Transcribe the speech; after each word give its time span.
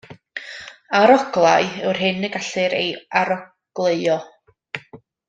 Aroglau 0.99 1.67
yw'r 1.83 1.99
hyn 2.05 2.27
y 2.29 2.33
gellir 2.37 2.75
ei 2.81 2.89
arogleuo. 3.21 4.17